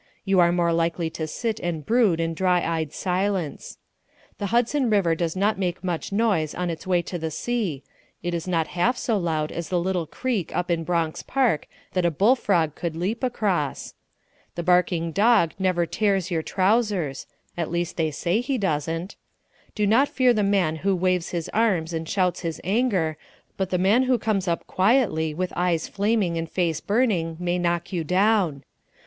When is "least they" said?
17.69-18.09